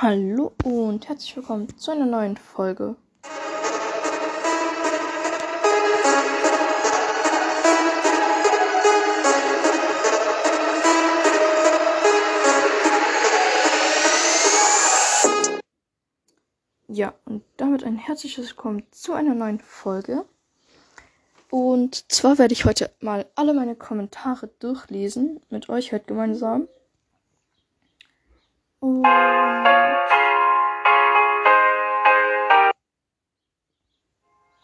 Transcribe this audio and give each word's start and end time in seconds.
Hallo 0.00 0.52
und 0.62 1.08
herzlich 1.08 1.34
willkommen 1.36 1.76
zu 1.76 1.90
einer 1.90 2.06
neuen 2.06 2.36
Folge. 2.36 2.94
Ja, 16.86 17.12
und 17.24 17.42
damit 17.56 17.82
ein 17.82 17.96
herzliches 17.96 18.50
Willkommen 18.50 18.84
zu 18.92 19.14
einer 19.14 19.34
neuen 19.34 19.58
Folge. 19.58 20.24
Und 21.50 22.12
zwar 22.12 22.38
werde 22.38 22.52
ich 22.52 22.64
heute 22.64 22.92
mal 23.00 23.26
alle 23.34 23.52
meine 23.52 23.74
Kommentare 23.74 24.46
durchlesen, 24.60 25.40
mit 25.50 25.68
euch 25.68 25.92
heute 25.92 26.04
gemeinsam. 26.04 26.68
Und 28.78 29.04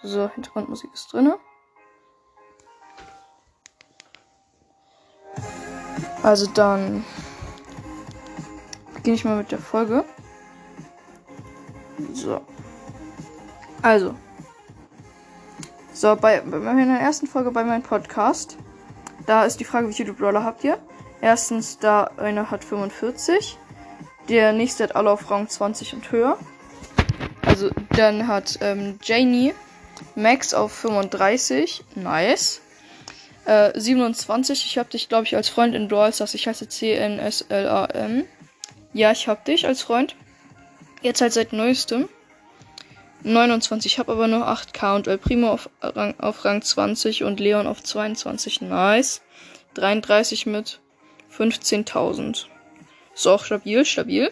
so, 0.04 0.30
Hintergrundmusik 0.34 0.90
ist 0.92 1.12
drin. 1.12 1.32
Also 6.22 6.46
dann 6.46 7.04
beginne 8.94 9.16
ich 9.16 9.24
mal 9.24 9.36
mit 9.36 9.50
der 9.50 9.58
Folge. 9.58 10.04
So. 12.12 12.40
Also. 13.82 14.14
So, 15.92 16.16
bei, 16.16 16.41
bei 16.41 16.58
meiner 16.58 16.98
ersten 16.98 17.27
Folge 17.27 17.50
bei 17.50 17.64
meinem 17.64 17.82
Podcast, 17.82 18.56
da 19.27 19.44
ist 19.44 19.60
die 19.60 19.64
Frage, 19.64 19.88
wie 19.88 19.92
viele 19.92 20.12
Brawler 20.12 20.44
habt 20.44 20.64
ihr? 20.64 20.78
Erstens, 21.20 21.78
da 21.78 22.10
einer 22.16 22.50
hat 22.50 22.64
45. 22.64 23.58
Der 24.28 24.52
nächste 24.52 24.84
hat 24.84 24.96
alle 24.96 25.10
auf 25.10 25.30
Rang 25.30 25.48
20 25.48 25.94
und 25.94 26.10
höher. 26.10 26.38
Also, 27.46 27.70
dann 27.91 28.27
hat 28.27 28.58
ähm, 28.60 28.98
Janie 29.02 29.55
Max 30.14 30.54
auf 30.54 30.72
35. 30.72 31.84
Nice. 31.94 32.60
Äh, 33.44 33.78
27. 33.78 34.64
Ich 34.64 34.78
hab 34.78 34.90
dich, 34.90 35.08
glaube 35.08 35.24
ich, 35.24 35.36
als 35.36 35.48
Freund 35.48 35.74
in 35.74 35.88
Brawl 35.88 36.12
Stars. 36.12 36.34
Ich 36.34 36.46
heiße 36.46 36.68
C-N-S-L-A-M. 36.68 38.24
Ja, 38.92 39.12
ich 39.12 39.28
hab 39.28 39.44
dich 39.44 39.66
als 39.66 39.82
Freund. 39.82 40.16
Jetzt 41.02 41.20
halt 41.20 41.32
seit 41.32 41.52
neuestem. 41.52 42.08
29. 43.22 43.92
Ich 43.92 43.98
habe 43.98 44.12
aber 44.12 44.28
nur 44.28 44.46
8k 44.48 44.96
und 44.96 45.06
El 45.06 45.18
Primo 45.18 45.50
auf 45.50 45.70
Rang, 45.82 46.14
auf 46.18 46.44
Rang 46.44 46.62
20 46.62 47.24
und 47.24 47.40
Leon 47.40 47.66
auf 47.66 47.82
22. 47.82 48.60
Nice. 48.62 49.22
33 49.74 50.46
mit 50.46 50.80
15.000. 51.36 52.46
Ist 53.14 53.26
auch 53.26 53.44
stabil, 53.44 53.84
stabil. 53.84 54.30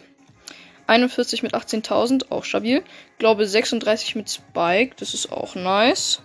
41 0.86 1.42
mit 1.42 1.54
18.000, 1.54 2.30
auch 2.30 2.44
stabil. 2.44 2.82
Glaube 3.18 3.46
36 3.46 4.16
mit 4.16 4.30
Spike, 4.30 4.94
das 4.98 5.14
ist 5.14 5.32
auch 5.32 5.54
nice. 5.54 6.20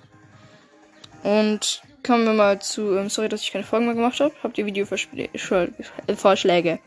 Und 1.23 1.81
kommen 2.05 2.25
wir 2.25 2.33
mal 2.33 2.61
zu, 2.61 2.95
ähm, 2.95 3.09
sorry, 3.09 3.29
dass 3.29 3.41
ich 3.41 3.51
keine 3.51 3.63
Folgen 3.63 3.85
mehr 3.85 3.95
gemacht 3.95 4.19
habe. 4.19 4.33
Habt 4.43 4.57
ihr 4.57 4.65
Videovorschläge? 4.65 6.79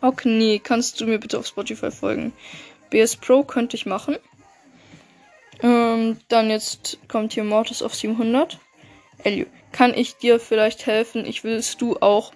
Okay, 0.00 0.28
nee, 0.28 0.58
kannst 0.58 1.00
du 1.00 1.06
mir 1.06 1.18
bitte 1.18 1.38
auf 1.38 1.46
Spotify 1.46 1.90
folgen? 1.90 2.32
BS 2.90 3.16
Pro 3.16 3.42
könnte 3.42 3.76
ich 3.76 3.86
machen. 3.86 4.16
Ähm, 5.62 6.18
dann 6.28 6.50
jetzt 6.50 6.98
kommt 7.08 7.32
hier 7.32 7.44
Mortis 7.44 7.82
auf 7.82 7.94
700. 7.94 8.58
Elio, 9.24 9.46
kann 9.72 9.94
ich 9.94 10.16
dir 10.16 10.38
vielleicht 10.38 10.86
helfen? 10.86 11.24
Ich 11.24 11.44
willst 11.44 11.80
du 11.80 11.96
auch 11.96 12.32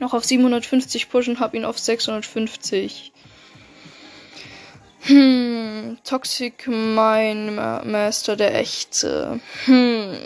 noch 0.00 0.14
auf 0.14 0.24
750 0.24 1.10
pushen, 1.10 1.40
hab 1.40 1.54
ihn 1.54 1.64
auf 1.64 1.78
650. 1.78 3.12
Hm, 5.08 5.96
Toxic 6.04 6.68
mein 6.68 7.54
Master, 7.54 8.36
der 8.36 8.54
echte. 8.54 9.40
Hm, 9.64 10.18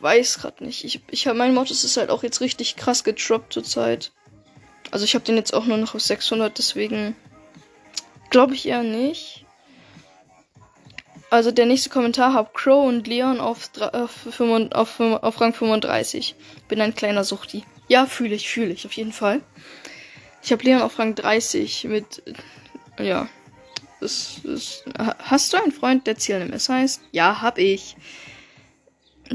weiß 0.00 0.38
grad 0.38 0.62
nicht. 0.62 0.82
Ich, 0.84 1.02
ich 1.10 1.26
hab, 1.26 1.36
mein 1.36 1.52
Mortis 1.52 1.84
ist 1.84 1.98
halt 1.98 2.08
auch 2.08 2.22
jetzt 2.22 2.40
richtig 2.40 2.76
krass 2.76 3.04
gedroppt 3.04 3.52
zurzeit. 3.52 4.12
Also 4.90 5.04
ich 5.04 5.14
habe 5.14 5.26
den 5.26 5.36
jetzt 5.36 5.52
auch 5.52 5.66
nur 5.66 5.76
noch 5.76 5.94
auf 5.94 6.00
600, 6.00 6.56
deswegen 6.56 7.14
glaube 8.30 8.54
ich 8.54 8.66
eher 8.66 8.82
nicht. 8.82 9.44
Also 11.28 11.50
der 11.50 11.66
nächste 11.66 11.90
Kommentar 11.90 12.32
hab 12.32 12.54
Crow 12.54 12.88
und 12.88 13.06
Leon 13.06 13.40
auf, 13.40 13.70
auf, 13.92 14.40
auf, 14.72 15.00
auf 15.00 15.40
Rang 15.40 15.52
35. 15.52 16.34
Bin 16.66 16.80
ein 16.80 16.94
kleiner 16.94 17.24
Suchti. 17.24 17.64
Ja, 17.88 18.06
fühle 18.06 18.34
ich, 18.34 18.48
fühle 18.48 18.72
ich, 18.72 18.86
auf 18.86 18.92
jeden 18.94 19.12
Fall. 19.12 19.42
Ich 20.42 20.50
habe 20.50 20.64
Leon 20.64 20.80
auf 20.80 20.98
Rang 20.98 21.14
30 21.14 21.84
mit, 21.84 22.22
ja. 22.98 23.28
Das, 24.00 24.40
das, 24.42 24.84
hast 25.18 25.52
du 25.52 25.58
einen 25.58 25.72
Freund, 25.72 26.06
der 26.06 26.16
Ziel 26.16 26.36
im 26.36 26.52
S 26.52 26.68
heißt? 26.68 27.02
Ja, 27.12 27.42
hab 27.42 27.58
ich. 27.58 27.96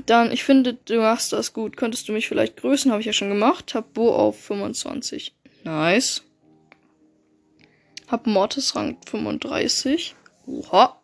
Dann, 0.05 0.31
ich 0.31 0.43
finde, 0.43 0.73
du 0.73 0.99
machst 0.99 1.31
das 1.31 1.53
gut. 1.53 1.77
Könntest 1.77 2.09
du 2.09 2.11
mich 2.11 2.27
vielleicht 2.27 2.57
grüßen? 2.57 2.91
Habe 2.91 2.99
ich 2.99 3.07
ja 3.07 3.13
schon 3.13 3.29
gemacht. 3.29 3.75
Hab 3.75 3.93
Bo 3.93 4.13
auf 4.13 4.41
25. 4.41 5.33
Nice. 5.63 6.23
Hab 8.07 8.27
Mortis 8.27 8.75
Rang 8.75 8.97
35. 9.05 10.15
Oha. 10.47 10.99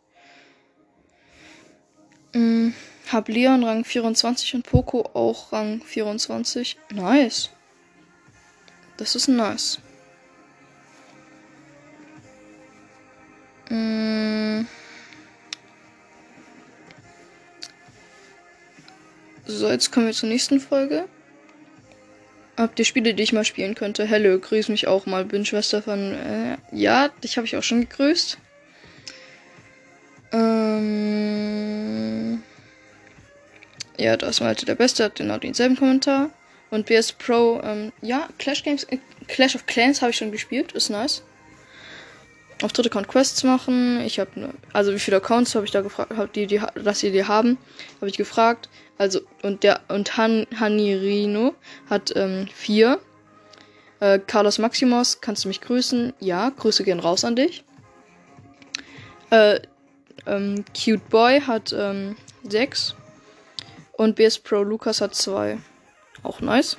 Mhm. 2.34 2.74
Hab 3.12 3.28
Leon 3.28 3.64
Rang 3.64 3.84
24 3.84 4.56
und 4.56 4.64
Poco 4.64 5.10
auch 5.14 5.52
Rang 5.52 5.82
24. 5.84 6.78
Nice. 6.94 7.50
Das 8.98 9.16
ist 9.16 9.28
nice. 9.28 9.80
So, 19.46 19.70
jetzt 19.70 19.92
kommen 19.92 20.08
wir 20.08 20.14
zur 20.14 20.30
nächsten 20.30 20.60
Folge. 20.60 21.08
Habt 22.58 22.80
ihr 22.80 22.86
Spiele, 22.86 23.14
die 23.14 23.24
ich 23.24 23.32
mal 23.32 23.46
spielen 23.46 23.76
könnte? 23.76 24.06
Hello, 24.06 24.38
grüß 24.40 24.68
mich 24.70 24.88
auch 24.88 25.06
mal. 25.06 25.24
Bin 25.24 25.46
Schwester 25.46 25.82
von. 25.82 26.14
Äh, 26.14 26.58
ja, 26.72 27.08
dich 27.24 27.38
habe 27.38 27.48
ich 27.48 27.56
auch 27.56 27.64
schon 27.64 27.82
gegrüßt. 27.82 28.38
Ähm. 30.34 31.22
Ja, 33.98 34.18
da 34.18 34.28
ist 34.28 34.42
Malte 34.42 34.66
der 34.66 34.76
Beste, 34.76 35.06
hat 35.06 35.16
genau 35.16 35.38
denselben 35.38 35.78
Kommentar. 35.78 36.30
Und 36.72 36.88
BS 36.88 37.12
Pro, 37.14 37.62
ähm, 37.64 37.92
ja, 38.02 38.28
Clash 38.38 38.64
Games, 38.64 38.84
äh, 38.86 38.98
Clash 39.28 39.56
of 39.56 39.66
Clans 39.66 40.02
habe 40.02 40.12
ich 40.12 40.18
schon 40.18 40.32
gespielt, 40.32 40.72
ist 40.74 40.90
nice. 40.90 41.24
Auf 42.62 42.74
dritte 42.74 42.90
Account 42.90 43.08
Quests 43.08 43.44
machen. 43.44 44.02
Ich 44.02 44.20
habe, 44.20 44.54
also 44.72 44.94
wie 44.94 45.00
viele 45.00 45.18
Accounts 45.18 45.56
habe 45.56 45.66
ich 45.66 45.72
da 45.72 45.82
gefragt, 45.82 46.16
hab 46.16 46.32
die, 46.34 46.46
die, 46.46 46.62
dass 46.76 47.00
sie 47.00 47.12
die 47.12 47.26
haben, 47.26 47.58
habe 47.98 48.10
ich 48.10 48.18
gefragt. 48.18 48.70
Also, 49.00 49.22
und 49.42 49.64
der, 49.64 49.82
und 49.88 50.16
Han, 50.18 50.46
Hanirino 50.60 51.56
hat, 51.90 52.14
ähm, 52.16 52.48
vier. 52.54 53.00
Äh, 54.00 54.20
Carlos 54.20 54.60
Maximus, 54.60 55.22
kannst 55.22 55.44
du 55.44 55.48
mich 55.48 55.62
grüßen? 55.62 56.14
Ja, 56.20 56.50
Grüße 56.50 56.84
gehen 56.84 57.00
raus 57.00 57.24
an 57.26 57.36
dich. 57.36 57.64
Äh, 59.32 59.60
ähm, 60.28 60.64
Cute 60.76 61.10
Boy 61.10 61.42
hat, 61.42 61.74
ähm, 61.76 62.16
sechs. 62.48 62.96
Und 63.94 64.16
BS 64.16 64.40
Pro 64.40 64.62
Lukas 64.62 65.02
hat 65.02 65.16
zwei. 65.16 65.58
Auch 66.24 66.42
nice. 66.42 66.78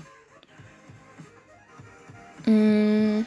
Mm. 2.47 3.23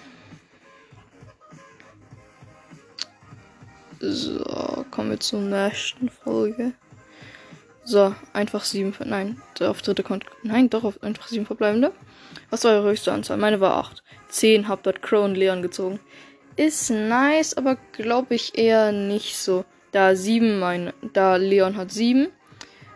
So, 4.11 4.85
kommen 4.91 5.09
wir 5.09 5.19
zur 5.19 5.41
nächsten 5.41 6.09
Folge. 6.09 6.73
So, 7.83 8.13
einfach 8.33 8.63
sieben. 8.63 8.93
Nein, 9.03 9.41
auf 9.59 9.81
dritte 9.81 10.03
Konto. 10.03 10.27
Nein, 10.43 10.69
doch, 10.69 10.83
auf 10.83 11.01
einfach 11.01 11.27
sieben 11.27 11.47
verbleibende. 11.47 11.91
Was 12.51 12.63
war 12.63 12.73
eure 12.73 12.89
höchste 12.89 13.11
Anzahl? 13.11 13.37
Meine 13.37 13.61
war 13.61 13.77
acht. 13.77 14.03
Zehn 14.29 14.67
hab 14.67 14.83
dort 14.83 15.01
Crow 15.01 15.25
und 15.25 15.35
Leon 15.35 15.63
gezogen. 15.63 15.99
Ist 16.55 16.91
nice, 16.91 17.57
aber 17.57 17.77
glaube 17.93 18.35
ich 18.35 18.57
eher 18.57 18.91
nicht 18.91 19.37
so. 19.37 19.65
Da 19.91 20.15
sieben, 20.15 20.59
mein, 20.59 20.93
da 21.13 21.37
Leon 21.37 21.75
hat 21.75 21.91
sieben. 21.91 22.27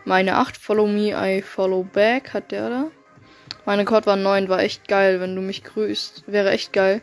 Meine 0.04 0.36
8, 0.36 0.56
Follow 0.56 0.86
Me, 0.86 1.10
I 1.10 1.42
Follow 1.42 1.82
Back, 1.82 2.34
hat 2.34 2.52
der 2.52 2.70
da. 2.70 2.90
Meine 3.66 3.84
Code 3.84 4.06
war 4.06 4.16
9, 4.16 4.48
war 4.48 4.60
echt 4.60 4.86
geil, 4.86 5.20
wenn 5.20 5.34
du 5.34 5.42
mich 5.42 5.64
grüßt. 5.64 6.24
Wäre 6.28 6.52
echt 6.52 6.72
geil, 6.72 7.02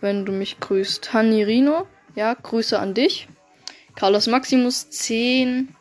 wenn 0.00 0.24
du 0.24 0.32
mich 0.32 0.60
grüßt. 0.60 1.12
Hanirino, 1.12 1.86
ja, 2.14 2.34
Grüße 2.34 2.78
an 2.78 2.94
dich. 2.94 3.28
Carlos 3.94 4.26
Maximus 4.26 4.90
10. 4.90 5.74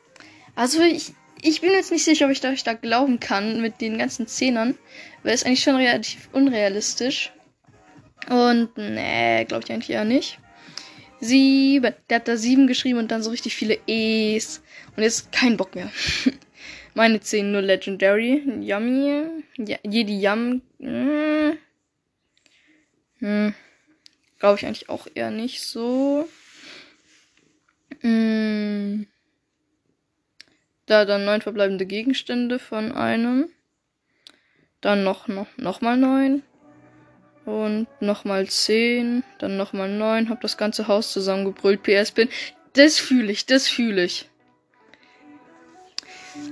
Also 0.56 0.81
ich, 0.81 1.13
ich 1.42 1.62
bin 1.62 1.72
jetzt 1.72 1.92
nicht 1.92 2.04
sicher, 2.04 2.25
ob 2.25 2.31
ich 2.31 2.42
da, 2.42 2.54
da 2.54 2.74
glauben 2.74 3.19
kann 3.19 3.62
mit 3.62 3.81
den 3.81 3.98
ganzen 3.98 4.28
Zehnern. 4.28 4.78
Weil 5.24 5.34
es 5.34 5.44
eigentlich 5.44 5.63
schon 5.63 5.75
relativ 5.75 6.30
unrealistisch. 6.34 7.31
Und 8.30 8.78
nee, 8.78 9.46
glaube 9.46 9.63
ich 9.66 9.72
eigentlich 9.72 9.90
eher 9.90 10.06
nicht. 10.06 10.40
Sieben. 11.19 11.94
Der 12.10 12.16
hat 12.18 12.28
da 12.28 12.38
sieben 12.38 12.68
geschrieben 12.68 13.00
und 13.00 13.12
dann 13.12 13.24
so 13.24 13.30
richtig 13.30 13.56
viele 13.56 13.80
E's. 13.88 14.62
Und 14.96 15.04
jetzt 15.04 15.31
kein 15.31 15.58
Bock 15.58 15.75
mehr. 15.75 15.92
Meine 16.94 17.22
10 17.22 17.52
nur 17.52 17.62
Legendary. 17.62 18.44
Yummy. 18.62 19.24
Ja, 19.58 19.78
Jedi 19.84 20.22
Yum. 20.22 20.62
Hm. 20.80 21.58
Hm. 23.19 23.54
Glaube 24.40 24.58
ich 24.58 24.66
eigentlich 24.66 24.90
auch 24.90 25.08
eher 25.13 25.30
nicht 25.30 25.62
so. 25.62 26.28
Mm. 28.02 29.06
Da 30.86 31.06
dann 31.06 31.26
neun 31.26 31.42
verbleibende 31.42 31.86
Gegenstände 31.86 32.60
von 32.60 32.92
einem. 32.92 33.50
Dann 34.82 35.04
noch, 35.04 35.28
noch, 35.28 35.48
noch 35.58 35.82
mal 35.82 35.98
neun. 35.98 36.44
Und 37.46 37.88
nochmal 38.02 38.48
10, 38.48 39.24
dann 39.40 39.58
nochmal 39.58 39.90
9, 39.90 40.30
hab 40.30 40.42
das 40.42 40.58
ganze 40.58 40.88
Haus 40.88 41.12
zusammengebrüllt. 41.12 41.84
PS 41.84 42.12
bin. 42.12 42.30
Das 42.74 43.00
fühle 43.00 43.32
ich, 43.32 43.46
das 43.46 43.68
fühle 43.68 44.04
ich. 44.04 44.30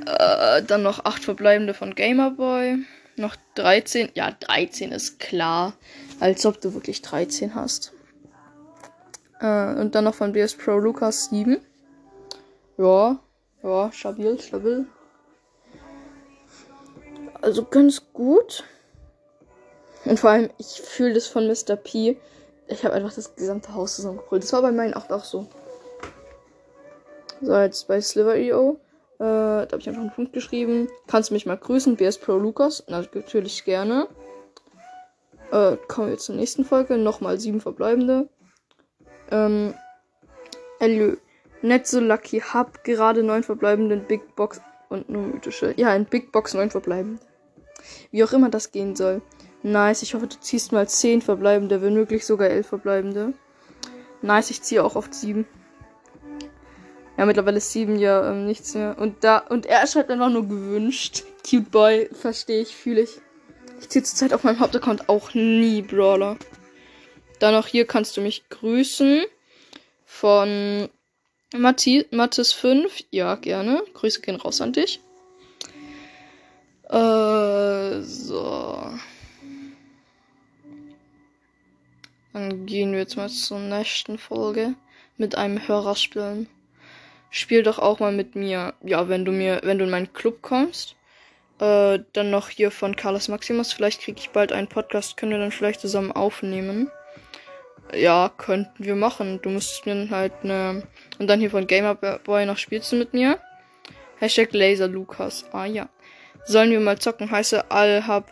Äh, 0.06 0.63
dann 0.63 0.83
noch 0.83 1.06
8 1.06 1.24
verbleibende 1.24 1.74
von 1.74 1.95
Gamerboy. 1.95 2.77
Noch 3.15 3.35
13. 3.56 4.09
Ja, 4.13 4.31
13 4.31 4.92
ist 4.92 5.19
klar. 5.19 5.74
Als 6.19 6.45
ob 6.45 6.59
du 6.62 6.74
wirklich 6.74 7.01
13 7.01 7.56
hast. 7.56 7.94
Äh, 9.39 9.80
und 9.80 9.95
dann 9.95 10.03
noch 10.03 10.15
von 10.15 10.33
BS 10.33 10.56
Pro 10.56 10.77
Lucas 10.77 11.25
7. 11.25 11.59
Ja, 12.77 13.19
ja, 13.63 13.91
stabil, 13.91 14.39
stabil. 14.39 14.86
Also 17.41 17.65
ganz 17.65 18.01
gut. 18.13 18.63
Und 20.06 20.19
vor 20.19 20.30
allem, 20.30 20.50
ich 20.57 20.81
fühle 20.81 21.13
das 21.13 21.27
von 21.27 21.47
Mr. 21.47 21.75
P. 21.75 22.18
Ich 22.68 22.83
habe 22.86 22.94
einfach 22.94 23.13
das 23.13 23.36
gesamte 23.36 23.74
Haus 23.74 23.95
zusammengebrüllt. 23.95 24.44
Das 24.44 24.53
war 24.53 24.62
bei 24.62 24.71
meinen 24.71 24.94
auch, 24.94 25.09
auch 25.09 25.24
so. 25.24 25.47
So, 27.42 27.56
jetzt 27.57 27.88
bei 27.88 28.00
Sliver.io. 28.00 28.80
Äh, 29.15 29.24
da 29.24 29.68
habe 29.71 29.80
ich 29.80 29.89
einfach 29.89 30.01
einen 30.01 30.13
Punkt 30.13 30.33
geschrieben. 30.33 30.88
Kannst 31.07 31.30
du 31.30 31.33
mich 31.33 31.45
mal 31.45 31.57
grüßen? 31.57 31.95
BS 31.95 32.18
Pro 32.18 32.38
Lukas. 32.38 32.83
Natürlich 32.88 33.65
gerne. 33.65 34.07
Äh, 35.51 35.77
kommen 35.88 36.09
wir 36.09 36.18
zur 36.18 36.35
nächsten 36.35 36.63
Folge. 36.63 36.97
Nochmal 36.97 37.39
sieben 37.39 37.62
verbleibende. 37.62 38.30
Ähm, 39.31 39.73
Elio. 40.79 41.17
Nicht 41.61 41.87
so 41.87 41.99
lucky. 41.99 42.39
Hab 42.39 42.83
gerade 42.83 43.23
neun 43.23 43.43
verbleibende 43.43 43.95
in 43.95 44.05
Big 44.05 44.35
Box 44.35 44.61
und 44.89 45.09
nur 45.09 45.23
mythische. 45.23 45.73
Ja, 45.77 45.93
in 45.95 46.05
Big 46.05 46.31
Box 46.31 46.53
neun 46.53 46.71
verbleibende. 46.71 47.21
Wie 48.11 48.23
auch 48.23 48.33
immer 48.33 48.49
das 48.49 48.71
gehen 48.71 48.95
soll. 48.95 49.21
Nice, 49.61 50.03
ich 50.03 50.13
hoffe, 50.13 50.27
du 50.27 50.39
ziehst 50.39 50.71
mal 50.71 50.87
10 50.87 51.21
verbleibende, 51.21 51.81
wenn 51.81 51.93
möglich 51.93 52.25
sogar 52.25 52.49
11 52.49 52.67
verbleibende. 52.67 53.33
Nice, 54.21 54.51
ich 54.51 54.61
ziehe 54.61 54.83
auch 54.83 54.95
auf 54.95 55.07
7. 55.11 55.45
Ja, 57.17 57.25
mittlerweile 57.25 57.57
ist 57.57 57.71
7 57.73 57.99
ja 57.99 58.31
ähm, 58.31 58.45
nichts 58.45 58.73
mehr. 58.73 58.95
Und 58.97 59.23
da, 59.25 59.39
und 59.39 59.65
er 59.65 59.85
schreibt 59.87 60.09
einfach 60.09 60.29
nur 60.29 60.47
gewünscht. 60.47 61.23
Cute 61.49 61.69
Boy, 61.69 62.09
verstehe 62.13 62.61
ich, 62.61 62.75
fühle 62.75 63.01
ich. 63.01 63.19
Ich 63.81 63.89
ziehe 63.89 64.03
zurzeit 64.03 64.33
auf 64.33 64.43
meinem 64.43 64.59
Hauptaccount 64.59 65.09
auch 65.09 65.33
nie 65.33 65.81
Brawler. 65.81 66.37
Dann 67.39 67.56
auch 67.56 67.68
hier 67.68 67.86
kannst 67.86 68.18
du 68.18 68.21
mich 68.21 68.47
grüßen. 68.50 69.24
Von 70.06 70.89
Matti, 71.56 72.06
Mattes 72.12 72.53
5. 72.53 73.06
Ja, 73.12 73.36
gerne. 73.36 73.83
Grüße 73.94 74.21
gehen 74.21 74.36
raus 74.36 74.62
an 74.62 74.74
dich. 74.74 75.00
Äh, 76.89 78.01
so. 78.01 78.83
Dann 82.33 82.65
gehen 82.65 82.91
wir 82.91 83.00
jetzt 83.00 83.18
mal 83.18 83.30
zur 83.30 83.59
nächsten 83.59 84.18
Folge 84.18 84.75
mit 85.18 85.35
einem 85.35 85.68
Hörer 85.68 85.95
spielen. 85.95 86.47
Spiel 87.31 87.63
doch 87.63 87.80
auch 87.80 88.00
mal 88.00 88.12
mit 88.12 88.35
mir. 88.35 88.74
Ja, 88.83 89.07
wenn 89.07 89.25
du 89.25 89.31
mir, 89.31 89.62
wenn 89.63 89.77
du 89.77 89.85
in 89.85 89.92
meinen 89.92 90.13
Club 90.13 90.42
kommst. 90.42 90.95
Äh, 91.59 92.00
dann 92.13 92.31
noch 92.31 92.50
hier 92.50 92.71
von 92.71 92.95
Carlos 92.95 93.27
Maximus. 93.27 93.74
Vielleicht 93.74 94.01
kriege 94.01 94.19
ich 94.19 94.30
bald 94.31 94.51
einen 94.51 94.68
Podcast. 94.68 95.18
Können 95.18 95.31
wir 95.31 95.39
dann 95.39 95.51
vielleicht 95.51 95.81
zusammen 95.81 96.12
aufnehmen. 96.12 96.89
Ja, 97.94 98.31
könnten 98.38 98.86
wir 98.86 98.95
machen. 98.95 99.39
Du 99.41 99.50
musst 99.50 99.86
mir 99.86 100.09
halt 100.09 100.33
eine. 100.44 100.83
Und 101.18 101.27
dann 101.27 101.39
hier 101.39 101.50
von 101.50 101.68
Gamerboy 101.68 102.45
noch 102.45 102.57
spielst 102.57 102.91
du 102.91 102.95
mit 102.95 103.13
mir. 103.13 103.39
Hashtag 104.19 104.53
Laser 104.53 104.88
Lukas. 104.88 105.45
Ah 105.51 105.65
ja. 105.65 105.89
Sollen 106.45 106.71
wir 106.71 106.80
mal 106.80 107.00
zocken? 107.00 107.31
Heiße 107.31 107.71
all 107.71 108.06
hab 108.07 108.31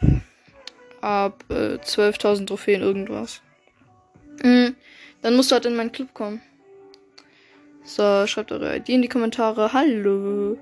ab 1.01 1.44
äh, 1.50 1.75
12.000 1.75 2.48
Trophäen 2.48 2.81
irgendwas. 2.81 3.42
Mhm. 4.44 4.75
Dann 5.21 5.36
musst 5.36 5.51
du 5.51 5.56
halt 5.56 5.65
in 5.65 5.75
meinen 5.75 5.92
Club 5.92 6.13
kommen. 6.13 6.42
So, 7.83 8.27
schreibt 8.27 8.51
eure 8.51 8.75
ID 8.75 8.89
in 8.89 9.01
die 9.01 9.07
Kommentare. 9.07 9.74
Hallo. 9.74 10.57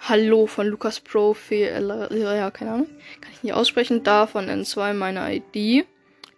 Hallo 0.00 0.46
von 0.46 0.66
Lukas 0.68 1.00
Pro. 1.00 1.36
Ja, 1.50 2.50
keine 2.50 2.72
Ahnung. 2.72 2.86
Kann 3.20 3.32
ich 3.32 3.42
nicht 3.42 3.52
aussprechen. 3.52 4.02
Da 4.04 4.26
von 4.26 4.48
N2 4.48 4.94
meine 4.94 5.34
ID. 5.34 5.86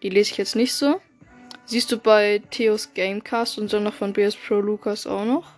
Die 0.03 0.09
lese 0.09 0.33
ich 0.33 0.37
jetzt 0.39 0.57
nicht 0.57 0.75
so. 0.75 1.01
Siehst 1.67 1.91
du 1.91 1.99
bei 1.99 2.43
Theos 2.51 2.93
Gamecast 2.95 3.59
und 3.59 3.73
dann 3.73 3.85
noch 3.85 3.95
von 3.95 4.13
BS 4.13 4.37
Pro 4.37 4.61
Lukas 4.61 5.07
auch 5.07 5.25
noch? 5.25 5.51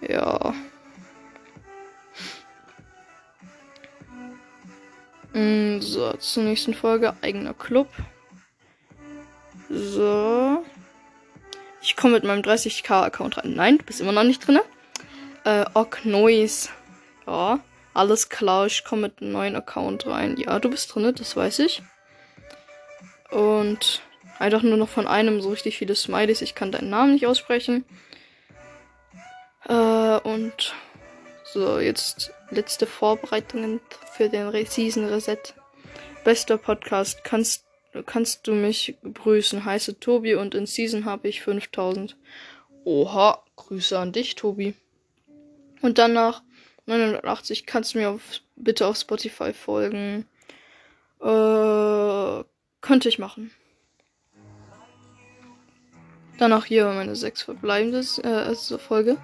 Ja. 0.00 0.54
Mm, 5.34 5.80
so, 5.80 6.12
zur 6.14 6.44
nächsten 6.44 6.72
Folge. 6.72 7.14
Eigener 7.20 7.52
Club. 7.52 7.88
So. 9.68 10.64
Ich 11.82 11.96
komme 11.96 12.14
mit 12.14 12.24
meinem 12.24 12.40
30k-Account 12.42 13.38
rein. 13.38 13.54
Nein, 13.54 13.78
du 13.78 13.84
bist 13.84 14.00
immer 14.00 14.12
noch 14.12 14.24
nicht 14.24 14.46
drin. 14.46 14.60
Äh, 15.44 15.66
Ock 15.74 16.06
Noise. 16.06 16.70
Ja, 17.26 17.60
alles 17.92 18.30
klar. 18.30 18.66
Ich 18.66 18.84
komme 18.84 19.02
mit 19.02 19.20
einem 19.20 19.32
neuen 19.32 19.56
Account 19.56 20.06
rein. 20.06 20.36
Ja, 20.38 20.58
du 20.58 20.70
bist 20.70 20.94
drin, 20.94 21.14
das 21.14 21.36
weiß 21.36 21.58
ich. 21.58 21.82
Und 23.30 24.00
einfach 24.38 24.62
nur 24.62 24.76
noch 24.76 24.88
von 24.88 25.06
einem 25.06 25.40
so 25.40 25.50
richtig 25.50 25.78
viele 25.78 25.94
Smileys. 25.94 26.42
Ich 26.42 26.54
kann 26.54 26.72
deinen 26.72 26.90
Namen 26.90 27.12
nicht 27.14 27.26
aussprechen. 27.26 27.84
Äh, 29.66 30.18
und 30.18 30.74
so, 31.44 31.78
jetzt 31.78 32.32
letzte 32.50 32.86
Vorbereitungen 32.86 33.80
für 34.12 34.28
den 34.28 34.50
Season 34.66 35.06
Reset. 35.06 35.38
Bester 36.24 36.58
Podcast. 36.58 37.22
Kannst 37.24 37.64
kannst 38.02 38.46
du 38.46 38.52
mich 38.52 38.96
grüßen. 39.02 39.64
Heiße 39.64 40.00
Tobi 40.00 40.34
und 40.34 40.54
in 40.54 40.66
Season 40.66 41.04
habe 41.04 41.28
ich 41.28 41.42
5000. 41.42 42.16
Oha, 42.84 43.42
Grüße 43.56 43.98
an 43.98 44.12
dich, 44.12 44.34
Tobi. 44.34 44.74
Und 45.80 45.98
dann 45.98 46.12
nach 46.12 46.42
980 46.86 47.66
kannst 47.66 47.94
du 47.94 47.98
mir 47.98 48.10
auf, 48.10 48.40
bitte 48.56 48.86
auf 48.86 48.96
Spotify 48.96 49.52
folgen. 49.52 50.26
Äh, 51.20 52.44
könnte 52.80 53.08
ich 53.08 53.18
machen. 53.18 53.50
Dann 56.38 56.52
auch 56.52 56.64
hier 56.64 56.86
meine 56.86 57.16
sechs 57.16 57.42
verbleibende 57.42 58.00
äh, 58.22 58.78
Folge. 58.78 59.18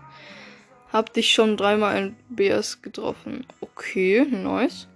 Hab 0.92 1.12
dich 1.12 1.32
schon 1.32 1.56
dreimal 1.56 1.96
in 1.96 2.16
BS 2.28 2.82
getroffen. 2.82 3.46
Okay, 3.60 4.24
nice. 4.28 4.88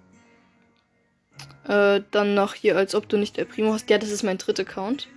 Äh, 1.69 2.03
dann 2.11 2.35
noch 2.35 2.55
hier, 2.55 2.77
als 2.77 2.95
ob 2.95 3.09
du 3.09 3.17
nicht 3.17 3.37
der 3.37 3.45
Primo 3.45 3.73
hast. 3.73 3.89
Ja, 3.91 3.99
das 3.99 4.11
ist 4.11 4.23
mein 4.23 4.39
dritter 4.39 4.63
Account. 4.63 5.09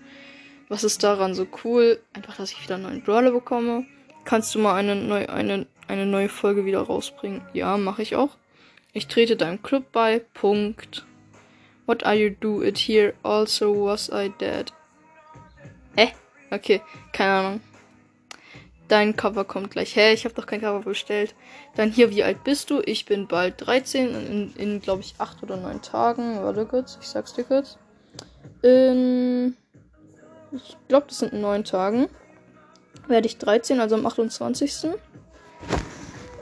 Was 0.69 0.83
ist 0.83 1.03
daran 1.03 1.33
so 1.33 1.47
cool? 1.63 1.99
Einfach, 2.13 2.35
dass 2.35 2.51
ich 2.51 2.61
wieder 2.63 2.75
einen 2.75 2.83
neuen 2.83 3.03
Brawler 3.03 3.31
bekomme. 3.31 3.85
Kannst 4.25 4.53
du 4.53 4.59
mal 4.59 4.75
eine, 4.75 4.95
neu, 4.95 5.27
eine, 5.27 5.65
eine 5.87 6.05
neue 6.05 6.29
Folge 6.29 6.65
wieder 6.65 6.81
rausbringen? 6.81 7.41
Ja, 7.53 7.77
mache 7.77 8.01
ich 8.01 8.15
auch. 8.15 8.37
Ich 8.93 9.07
trete 9.07 9.35
deinem 9.35 9.61
Club 9.61 9.91
bei. 9.91 10.19
Punkt. 10.33 11.05
What 11.85 12.05
are 12.05 12.15
you 12.15 12.29
do 12.29 12.61
it 12.61 12.77
here? 12.77 13.13
Also 13.23 13.85
was 13.85 14.09
I 14.09 14.29
dead. 14.39 14.73
Hä? 15.95 16.11
Okay, 16.51 16.81
keine 17.13 17.31
Ahnung. 17.31 17.61
Dein 18.87 19.17
Cover 19.17 19.43
kommt 19.43 19.71
gleich. 19.71 19.95
Hä, 19.95 20.13
ich 20.13 20.23
habe 20.23 20.33
doch 20.33 20.45
kein 20.45 20.61
Cover 20.61 20.79
bestellt. 20.79 21.35
Dann 21.75 21.91
hier, 21.91 22.09
wie 22.09 22.23
alt 22.23 22.43
bist 22.45 22.69
du? 22.69 22.81
Ich 22.85 23.05
bin 23.05 23.27
bald 23.27 23.55
13. 23.65 24.15
In, 24.15 24.53
in 24.55 24.81
glaube 24.81 25.01
ich, 25.01 25.15
8 25.17 25.43
oder 25.43 25.57
9 25.57 25.81
Tagen. 25.81 26.41
Warte 26.41 26.65
kurz, 26.65 26.97
ich 27.01 27.07
sag's 27.07 27.33
dir 27.33 27.43
kurz. 27.43 27.77
In. 28.61 29.57
Ich 30.53 30.77
glaube, 30.87 31.07
das 31.09 31.19
sind 31.19 31.33
9 31.33 31.65
Tagen. 31.65 32.07
Werde 33.07 33.27
ich 33.27 33.37
13, 33.37 33.81
also 33.81 33.95
am 33.95 34.05
28. 34.05 34.85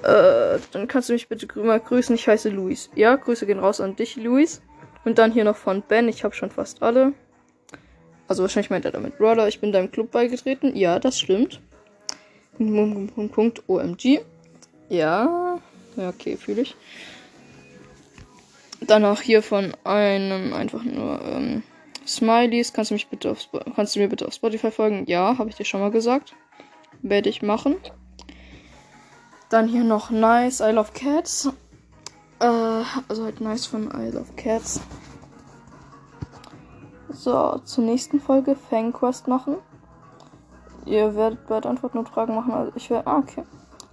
Äh, 0.03 0.59
dann 0.71 0.87
kannst 0.87 1.09
du 1.09 1.13
mich 1.13 1.27
bitte 1.27 1.47
mal 1.59 1.79
grüßen. 1.79 2.13
Ich 2.13 2.27
heiße 2.27 2.49
Luis. 2.49 2.91
Ja, 2.93 3.15
Grüße 3.15 3.47
gehen 3.47 3.59
raus 3.59 3.81
an 3.81 3.95
dich, 3.95 4.17
Luis. 4.17 4.61
Und 5.03 5.17
dann 5.17 5.31
hier 5.31 5.43
noch 5.43 5.57
von 5.57 5.81
Ben. 5.81 6.07
Ich 6.09 6.23
habe 6.23 6.35
schon 6.35 6.51
fast 6.51 6.83
alle. 6.83 7.13
Also 8.27 8.43
wahrscheinlich 8.43 8.69
meint 8.69 8.85
er 8.85 8.91
damit 8.91 9.17
Brawler. 9.17 9.47
Ich 9.47 9.59
bin 9.59 9.71
deinem 9.71 9.91
Club 9.91 10.11
beigetreten. 10.11 10.75
Ja, 10.75 10.99
das 10.99 11.19
stimmt. 11.19 11.61
Punkt, 12.57 13.15
Punkt, 13.15 13.33
Punkt, 13.33 13.63
OMG. 13.69 14.21
Ja. 14.89 15.59
Ja, 15.95 16.09
okay, 16.09 16.37
fühle 16.37 16.61
ich. 16.61 16.75
Dann 18.81 19.05
auch 19.05 19.21
hier 19.21 19.41
von 19.41 19.73
einem 19.83 20.53
einfach 20.53 20.83
nur 20.83 21.21
ähm, 21.23 21.63
Smileys. 22.05 22.73
Kannst 22.73 22.91
du 22.91 22.95
mich 22.95 23.07
bitte 23.07 23.31
auf 23.31 23.47
kannst 23.75 23.95
du 23.95 23.99
mir 23.99 24.09
bitte 24.09 24.27
auf 24.27 24.33
Spotify 24.33 24.71
folgen? 24.71 25.05
Ja, 25.07 25.37
habe 25.37 25.49
ich 25.49 25.55
dir 25.55 25.65
schon 25.65 25.81
mal 25.81 25.91
gesagt. 25.91 26.35
Werde 27.01 27.29
ich 27.29 27.41
machen. 27.41 27.77
Dann 29.49 29.67
hier 29.67 29.83
noch 29.83 30.09
Nice, 30.09 30.59
I 30.59 30.71
Love 30.71 30.91
Cats. 30.93 31.49
Äh, 32.39 32.45
also 33.07 33.23
halt 33.23 33.41
Nice 33.41 33.65
von 33.65 33.89
I 33.89 34.11
Love 34.11 34.33
Cats. 34.35 34.81
So, 37.25 37.59
zur 37.63 37.83
nächsten 37.83 38.19
Folge 38.19 38.55
Fang 38.55 38.93
Quest 38.93 39.27
machen. 39.27 39.55
Ihr 40.85 41.15
werdet 41.15 41.47
bald 41.47 41.65
Antworten 41.65 41.97
und 41.97 42.07
Fragen 42.07 42.35
machen. 42.35 42.53
Also 42.53 42.71
ich 42.75 42.91
werde. 42.91 43.07
Ah, 43.07 43.17
okay. 43.17 43.43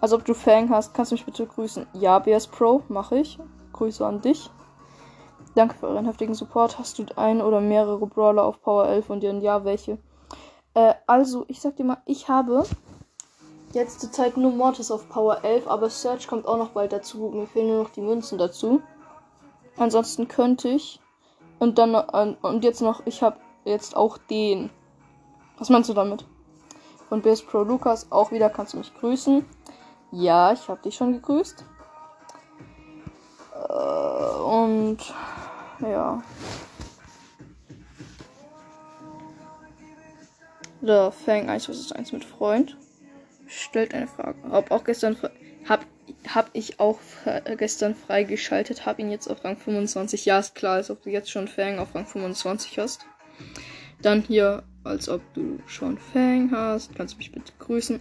Also 0.03 0.17
ob 0.17 0.27
du 0.27 0.35
Fang 0.35 0.69
hast, 0.69 0.93
kannst 0.93 1.13
du 1.13 1.15
mich 1.15 1.25
bitte 1.25 1.47
grüßen. 1.47 1.87
Ja, 1.95 2.19
BS 2.19 2.47
Pro, 2.47 2.83
mache 2.89 3.17
ich. 3.17 3.39
Grüße 3.73 4.05
an 4.05 4.21
dich. 4.21 4.51
Danke 5.55 5.77
für 5.77 5.89
euren 5.89 6.05
heftigen 6.05 6.35
Support. 6.35 6.79
Hast 6.79 6.99
du 6.99 7.07
ein 7.17 7.41
oder 7.41 7.63
mehrere 7.63 8.07
Brawler 8.07 8.45
auf 8.45 8.61
Power 8.61 8.87
11 8.87 9.09
und 9.09 9.21
dir 9.21 9.33
ja, 9.39 9.65
welche? 9.65 9.97
Äh, 10.75 10.93
also, 11.07 11.47
ich 11.49 11.59
sag 11.63 11.77
dir 11.77 11.85
mal, 11.85 12.03
ich 12.05 12.29
habe 12.29 12.65
jetzt 13.73 14.03
zur 14.03 14.13
Zeit 14.13 14.37
nur 14.37 14.53
Mortis 14.53 14.91
auf 14.91 15.09
Power 15.09 15.43
11, 15.43 15.69
aber 15.69 15.89
Search 15.89 16.29
kommt 16.29 16.45
auch 16.45 16.59
noch 16.59 16.73
bald 16.73 16.93
dazu. 16.93 17.31
Mir 17.33 17.47
fehlen 17.47 17.69
nur 17.69 17.83
noch 17.85 17.91
die 17.93 18.03
Münzen 18.03 18.37
dazu. 18.37 18.83
Ansonsten 19.79 20.29
könnte 20.29 20.69
ich. 20.69 21.02
Und 21.63 21.79
dann, 21.79 21.95
äh, 21.95 22.35
und 22.43 22.65
jetzt 22.65 22.83
noch, 22.83 23.07
ich 23.07 23.23
habe 23.23 23.37
jetzt 23.65 23.95
auch 23.95 24.19
den. 24.19 24.71
Was 25.59 25.71
meinst 25.71 25.89
du 25.89 25.95
damit? 25.95 26.25
Von 27.09 27.23
BS 27.23 27.41
Pro 27.43 27.63
Lukas 27.63 28.11
auch 28.11 28.33
wieder, 28.33 28.51
kannst 28.51 28.73
du 28.75 28.79
mich 28.79 28.93
grüßen. 28.93 29.45
Ja, 30.11 30.53
ich 30.53 30.69
habe 30.69 30.83
dich 30.83 30.97
schon 30.97 31.13
gegrüßt. 31.13 31.65
Äh, 33.55 34.41
und 34.43 34.99
ja. 35.79 36.21
Der 40.81 41.13
Fang 41.13 41.49
1 41.49 41.67
vs 41.67 41.93
1 41.93 42.11
mit 42.11 42.25
Freund. 42.25 42.77
Stellt 43.47 43.95
eine 43.95 44.09
Frage. 44.09 44.35
Hab 44.51 44.73
auch 44.73 44.83
gestern 44.83 45.17
hab, 45.69 45.87
hab 46.35 46.51
ich 46.53 46.81
auch 46.81 46.99
gestern 47.59 47.95
freigeschaltet, 47.95 48.87
hab 48.87 48.99
ihn 48.99 49.11
jetzt 49.11 49.29
auf 49.29 49.45
Rang 49.45 49.57
25. 49.57 50.25
Ja, 50.25 50.39
ist 50.39 50.55
klar, 50.55 50.75
als 50.75 50.91
ob 50.91 51.03
du 51.03 51.11
jetzt 51.11 51.31
schon 51.31 51.49
Fang 51.49 51.79
auf 51.79 51.95
Rang 51.95 52.07
25 52.07 52.79
hast. 52.79 53.05
Dann 54.01 54.23
hier, 54.23 54.63
als 54.85 55.09
ob 55.09 55.21
du 55.35 55.61
schon 55.67 55.99
Fang 55.99 56.51
hast. 56.51 56.95
Kannst 56.95 57.15
du 57.15 57.19
mich 57.19 57.33
bitte 57.33 57.53
grüßen. 57.59 58.01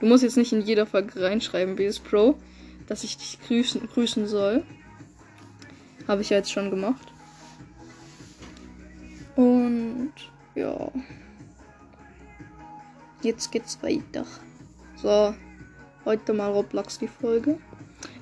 Du 0.00 0.06
musst 0.06 0.22
jetzt 0.22 0.36
nicht 0.36 0.52
in 0.52 0.62
jeder 0.62 0.86
Folge 0.86 1.22
reinschreiben, 1.22 1.76
BS 1.76 2.00
Pro, 2.00 2.36
dass 2.86 3.04
ich 3.04 3.16
dich 3.16 3.38
grüßen, 3.46 3.88
grüßen 3.88 4.26
soll. 4.26 4.64
Habe 6.08 6.22
ich 6.22 6.30
ja 6.30 6.38
jetzt 6.38 6.52
schon 6.52 6.70
gemacht. 6.70 7.12
Und 9.36 10.12
ja. 10.54 10.90
Jetzt 13.22 13.52
geht's 13.52 13.82
weiter. 13.82 14.26
So, 14.96 15.34
heute 16.04 16.32
mal 16.32 16.50
Roblox 16.50 16.98
die 16.98 17.08
Folge. 17.08 17.58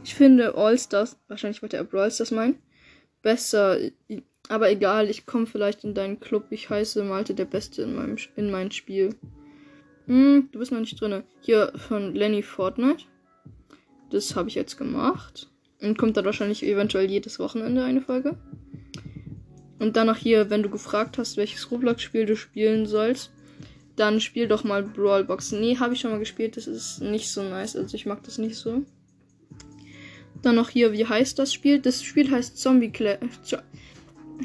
Ich 0.04 0.14
finde 0.14 0.54
All-Stars, 0.54 1.18
wahrscheinlich 1.28 1.62
wollte 1.62 1.76
er 1.76 1.84
Brawl 1.84 2.12
meinen, 2.30 2.58
besser. 3.22 3.78
Aber 4.48 4.70
egal, 4.70 5.08
ich 5.08 5.26
komme 5.26 5.46
vielleicht 5.46 5.84
in 5.84 5.94
deinen 5.94 6.20
Club. 6.20 6.46
Ich 6.50 6.70
heiße 6.70 7.04
Malte 7.04 7.34
der 7.34 7.44
Beste 7.44 7.82
in 7.82 7.94
meinem 7.94 8.16
in 8.36 8.50
mein 8.50 8.70
Spiel. 8.70 9.14
Hm, 10.06 10.48
du 10.50 10.58
bist 10.58 10.72
noch 10.72 10.80
nicht 10.80 11.00
drin. 11.00 11.22
Hier 11.40 11.72
von 11.76 12.14
Lenny 12.14 12.42
Fortnite. 12.42 13.04
Das 14.10 14.34
habe 14.34 14.48
ich 14.48 14.54
jetzt 14.54 14.76
gemacht. 14.76 15.48
Und 15.80 15.96
kommt 15.96 16.16
dann 16.16 16.24
wahrscheinlich 16.24 16.62
eventuell 16.64 17.08
jedes 17.08 17.38
Wochenende 17.38 17.84
eine 17.84 18.02
Folge. 18.02 18.36
Und 19.78 19.96
dann 19.96 20.08
noch 20.08 20.16
hier, 20.16 20.50
wenn 20.50 20.62
du 20.62 20.68
gefragt 20.68 21.16
hast, 21.16 21.36
welches 21.36 21.70
Roblox-Spiel 21.70 22.26
du 22.26 22.36
spielen 22.36 22.86
sollst, 22.86 23.32
dann 24.00 24.18
spiel 24.18 24.48
doch 24.48 24.64
mal 24.64 24.82
Brawlbox. 24.82 25.52
Nee, 25.52 25.76
habe 25.76 25.92
ich 25.92 26.00
schon 26.00 26.10
mal 26.10 26.18
gespielt. 26.18 26.56
Das 26.56 26.66
ist 26.66 27.02
nicht 27.02 27.30
so 27.30 27.42
nice. 27.42 27.76
Also 27.76 27.94
ich 27.94 28.06
mag 28.06 28.22
das 28.22 28.38
nicht 28.38 28.56
so. 28.56 28.82
Dann 30.40 30.56
noch 30.56 30.70
hier, 30.70 30.92
wie 30.92 31.04
heißt 31.04 31.38
das 31.38 31.52
Spiel? 31.52 31.80
Das 31.80 32.02
Spiel 32.02 32.30
heißt 32.30 32.56
Zombie 32.56 32.90
Clash. 32.90 33.18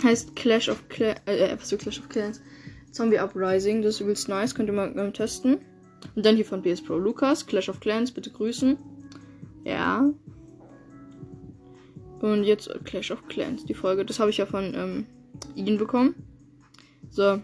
Heißt 0.03 0.35
Clash 0.35 0.67
of 0.67 0.89
Clans. 0.89 1.21
Äh, 1.25 1.55
was 1.57 1.69
für 1.69 1.77
Clash 1.77 1.99
of 1.99 2.09
Clans? 2.09 2.41
Zombie 2.91 3.17
Uprising. 3.17 3.81
Das 3.81 3.95
ist 3.95 4.01
übelst 4.01 4.27
nice. 4.27 4.53
Könnt 4.53 4.67
ihr 4.67 4.73
mal 4.73 4.93
ähm, 4.97 5.13
testen. 5.13 5.59
Und 6.15 6.25
dann 6.25 6.35
hier 6.35 6.45
von 6.45 6.61
PS 6.61 6.83
Pro 6.83 6.97
Lukas. 6.97 7.45
Clash 7.45 7.69
of 7.69 7.79
Clans. 7.79 8.11
Bitte 8.11 8.31
grüßen. 8.31 8.77
Ja. 9.63 10.11
Und 12.19 12.43
jetzt 12.43 12.69
Clash 12.83 13.11
of 13.11 13.25
Clans. 13.29 13.63
Die 13.63 13.73
Folge. 13.73 14.03
Das 14.03 14.19
habe 14.19 14.31
ich 14.31 14.37
ja 14.37 14.45
von 14.45 14.73
ähm, 14.75 15.05
ihn 15.55 15.77
bekommen. 15.77 16.13
So. 17.09 17.39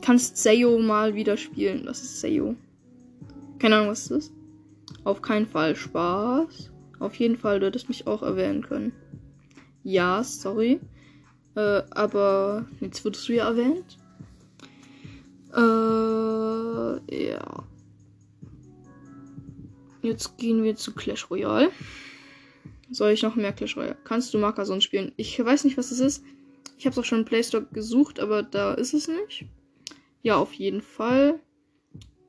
Kannst 0.00 0.36
Seyo 0.36 0.78
mal 0.78 1.14
wieder 1.14 1.36
spielen. 1.36 1.84
Was 1.86 2.02
ist 2.02 2.20
Seyo? 2.20 2.56
Keine 3.58 3.76
Ahnung, 3.76 3.90
was 3.90 4.08
das 4.08 4.18
ist. 4.26 4.32
Auf 5.04 5.22
keinen 5.22 5.46
Fall 5.46 5.76
Spaß. 5.76 6.70
Auf 6.98 7.14
jeden 7.16 7.36
Fall, 7.36 7.60
du 7.60 7.66
hättest 7.66 7.88
mich 7.88 8.06
auch 8.06 8.22
erwähnen 8.22 8.62
können. 8.62 8.92
Ja, 9.84 10.24
sorry. 10.24 10.80
Äh, 11.54 11.82
aber 11.90 12.66
jetzt 12.80 13.04
wurdest 13.04 13.28
du 13.28 13.34
ja 13.34 13.48
erwähnt. 13.48 13.98
Äh, 15.54 17.26
ja. 17.28 17.64
Jetzt 20.02 20.38
gehen 20.38 20.62
wir 20.62 20.76
zu 20.76 20.92
Clash 20.94 21.30
Royale. 21.30 21.70
Soll 22.90 23.10
ich 23.10 23.22
noch 23.22 23.36
mehr 23.36 23.52
Clash 23.52 23.76
Royale? 23.76 23.96
Kannst 24.04 24.32
du 24.34 24.38
Markerson 24.38 24.80
spielen? 24.80 25.12
Ich 25.16 25.42
weiß 25.42 25.64
nicht, 25.64 25.76
was 25.76 25.90
das 25.90 26.00
ist. 26.00 26.24
Ich 26.78 26.84
habe 26.84 26.92
es 26.92 26.98
auch 26.98 27.04
schon 27.04 27.20
im 27.20 27.24
Play 27.24 27.42
Store 27.42 27.66
gesucht, 27.72 28.20
aber 28.20 28.42
da 28.42 28.74
ist 28.74 28.92
es 28.92 29.08
nicht. 29.08 29.46
Ja, 30.26 30.38
auf 30.38 30.54
jeden 30.54 30.82
Fall. 30.82 31.38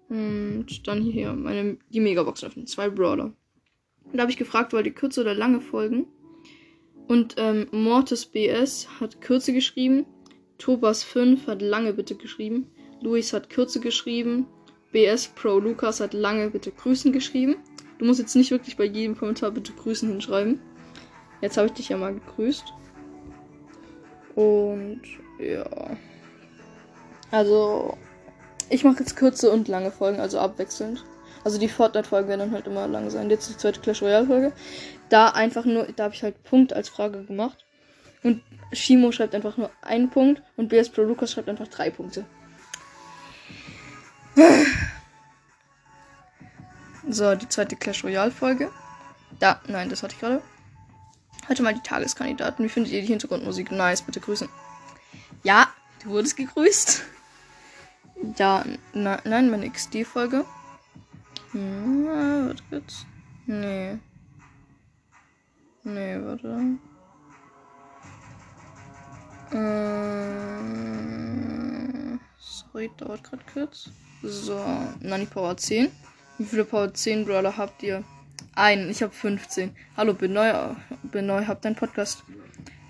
Und 0.08 0.68
dann 0.86 1.02
hier 1.02 1.34
meine, 1.34 1.80
die 1.90 2.00
Megabox 2.00 2.44
öffnen. 2.44 2.68
Zwei 2.68 2.92
Brawler. 2.92 3.34
Da 4.14 4.22
habe 4.22 4.30
ich 4.30 4.38
gefragt, 4.38 4.72
wollt 4.72 4.86
ihr 4.86 4.94
kurze 4.94 5.22
oder 5.22 5.34
lange 5.34 5.62
Folgen? 5.62 6.06
Und 7.08 7.34
ähm, 7.40 7.66
Mortis 7.72 8.28
BS 8.28 8.88
hat 9.00 9.20
Kürze 9.20 9.52
geschrieben. 9.52 10.06
Tobas 10.60 11.04
5 11.04 11.48
hat 11.48 11.64
lange 11.64 11.92
bitte 11.92 12.14
geschrieben. 12.14 12.70
Luis 13.02 13.34
hat 13.34 13.50
Kürze 13.50 13.80
geschrieben. 13.80 14.46
BS 14.92 15.30
Pro 15.30 15.58
Lukas 15.58 16.00
hat 16.00 16.14
lange 16.14 16.52
bitte 16.52 16.70
Grüßen 16.70 17.12
geschrieben. 17.12 17.56
Du 17.98 18.06
musst 18.06 18.20
jetzt 18.20 18.36
nicht 18.36 18.52
wirklich 18.52 18.78
bei 18.78 18.86
jedem 18.86 19.18
Kommentar 19.18 19.50
bitte 19.50 19.74
Grüßen 19.74 20.08
hinschreiben. 20.08 20.62
Jetzt 21.42 21.58
habe 21.58 21.66
ich 21.66 21.74
dich 21.74 21.90
ja 21.90 21.98
mal 21.98 22.14
gegrüßt. 22.14 22.76
Und 24.36 25.02
ja. 25.40 25.98
Also, 27.32 27.98
ich 28.70 28.84
mache 28.84 29.00
jetzt 29.00 29.18
kurze 29.18 29.52
und 29.52 29.68
lange 29.68 29.92
Folgen, 29.92 30.20
also 30.20 30.40
abwechselnd. 30.40 31.04
Also 31.44 31.60
die 31.60 31.70
Fortnite-Folgen 31.70 32.28
werden 32.28 32.40
dann 32.42 32.52
halt 32.52 32.68
immer 32.68 32.88
lang 32.88 33.10
sein. 33.10 33.30
Jetzt 33.30 33.50
die 33.50 33.58
zweite 33.58 33.80
Clash 33.80 34.02
Royale-Folge. 34.02 34.52
Da 35.10 35.30
einfach 35.30 35.64
nur, 35.64 35.86
da 35.96 36.06
habe 36.06 36.14
ich 36.14 36.24
halt 36.24 36.44
Punkt 36.44 36.74
als 36.74 36.90
Frage 36.90 37.24
gemacht. 37.24 37.66
Und 38.24 38.44
Shimo 38.74 39.12
schreibt 39.12 39.34
einfach 39.34 39.56
nur 39.56 39.72
einen 39.82 40.10
Punkt 40.10 40.42
und 40.58 40.68
BS 40.68 40.90
Pro 40.90 41.04
Lucas 41.04 41.32
schreibt 41.32 41.48
einfach 41.48 41.68
drei 41.68 41.90
Punkte. 41.90 42.26
So, 47.10 47.36
die 47.36 47.48
zweite 47.48 47.78
Clash 47.78 48.04
Royale-Folge. 48.04 48.70
Da, 49.40 49.62
nein, 49.68 49.88
das 49.88 50.04
hatte 50.04 50.16
ich 50.16 50.20
gerade. 50.20 50.42
Heute 51.48 51.64
mal 51.64 51.74
die 51.74 51.80
Tageskandidaten. 51.80 52.66
Wie 52.66 52.68
findet 52.68 52.92
ihr 52.92 53.00
die 53.00 53.08
Hintergrundmusik? 53.08 53.72
Nice, 53.72 54.02
bitte 54.02 54.20
grüßen. 54.20 54.50
Ja, 55.44 55.70
du 56.04 56.10
wurdest 56.10 56.36
gegrüßt. 56.36 57.06
Ja, 58.38 58.66
na, 58.94 59.20
nein, 59.24 59.50
meine 59.50 59.70
XD-Folge. 59.70 60.46
Hm, 61.52 62.06
warte 62.48 62.64
kurz. 62.70 63.06
Nee. 63.46 63.98
Nee, 65.84 66.18
warte. 66.22 66.78
Äh, 69.52 70.58
sorry, 72.38 72.92
dauert 72.98 73.24
gerade 73.24 73.44
kurz. 73.54 73.90
So, 74.24 74.60
Nani 75.00 75.26
Power 75.26 75.56
10. 75.56 75.92
Wie 76.38 76.46
viele 76.46 76.66
Power 76.66 76.94
10 76.94 77.26
Brawler 77.26 77.56
habt 77.56 77.82
ihr? 77.84 78.04
Einen, 78.56 78.90
ich 78.90 79.02
habe 79.04 79.14
15. 79.14 79.76
Hallo, 79.96 80.14
bin 80.14 80.34
neu, 80.34 80.52
bin 81.04 81.28
neu, 81.28 81.46
hab 81.46 81.62
deinen 81.62 81.76
Podcast 81.76 82.24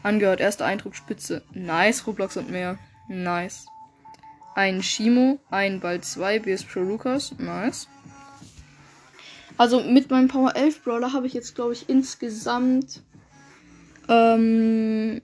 angehört. 0.04 0.40
Erster 0.40 0.66
Eindruck 0.66 0.96
Spitze. 0.96 1.44
Nice, 1.54 2.08
Roblox 2.08 2.38
und 2.38 2.50
mehr. 2.50 2.80
Nice. 3.10 3.68
Ein 4.58 4.82
Shimo, 4.82 5.38
ein 5.52 5.82
Ball 5.82 6.02
2, 6.02 6.40
BS 6.40 6.64
Pro 6.64 6.80
Lucas. 6.80 7.32
Nice. 7.38 7.88
Also 9.56 9.82
mit 9.82 10.10
meinem 10.10 10.30
Power 10.30 10.56
11 10.56 10.84
Brawler 10.84 11.14
habe 11.14 11.28
ich 11.28 11.36
jetzt, 11.36 11.54
glaube 11.54 11.74
ich, 11.74 11.88
insgesamt 11.90 13.04
ähm, 14.10 15.22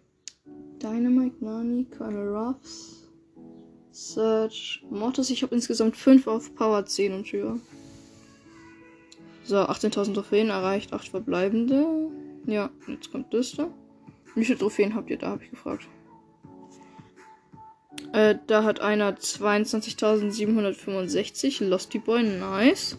Dynamite, 0.84 1.44
Nani, 1.44 1.88
Colonel 1.98 2.28
Ruffs, 2.28 3.10
Search, 3.90 4.86
Mortis. 4.92 5.32
Ich 5.32 5.42
habe 5.42 5.56
insgesamt 5.56 5.98
5 5.98 6.28
auf 6.28 6.54
Power 6.54 6.86
10 6.86 7.13
und 7.13 7.25
höher. 7.32 7.58
So, 9.46 9.56
18.000 9.56 10.13
Trophäen 10.13 10.50
erreicht, 10.52 10.94
8 10.94 11.08
verbleibende. 11.08 11.88
Ja, 12.46 12.70
jetzt 12.88 13.12
kommt 13.12 13.34
das 13.34 13.54
da. 13.54 13.68
Wie 14.36 14.46
viele 14.46 14.60
Trophäen 14.60 14.94
habt 14.94 15.10
ihr 15.10 15.18
da, 15.18 15.30
habe 15.30 15.44
ich 15.44 15.50
gefragt. 15.50 15.88
Äh, 18.13 18.36
da 18.48 18.63
hat 18.63 18.79
einer 18.79 19.17
22.765. 19.17 21.65
Losty 21.65 22.00
Boy, 22.00 22.24
nice. 22.24 22.98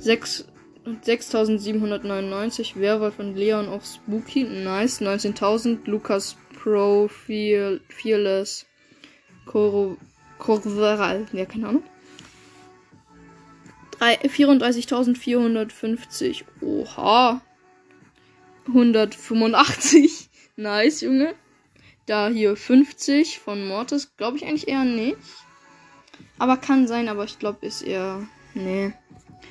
6.799. 0.00 2.80
Werwolf 2.80 3.18
und 3.18 3.36
Leon 3.36 3.68
of 3.68 3.84
Spooky, 3.84 4.44
nice. 4.44 5.02
19.000. 5.02 5.80
Lukas 5.84 6.38
Pro, 6.54 7.08
Fearless. 7.08 8.64
Koro, 9.44 9.98
Korveral, 10.38 11.26
ja, 11.32 11.44
keine 11.44 11.68
Ahnung. 11.68 11.82
34.450. 14.00 16.44
Oha. 16.62 17.42
185. 18.66 20.30
Nice, 20.56 21.00
Junge. 21.00 21.34
Da 22.06 22.28
hier 22.28 22.56
50 22.56 23.38
von 23.38 23.66
Mortis. 23.66 24.16
Glaube 24.16 24.36
ich 24.36 24.44
eigentlich 24.44 24.68
eher 24.68 24.84
nicht. 24.84 25.16
Aber 26.38 26.56
kann 26.56 26.86
sein, 26.86 27.08
aber 27.08 27.24
ich 27.24 27.38
glaube 27.38 27.66
ist 27.66 27.82
eher. 27.82 28.26
Nee. 28.54 28.92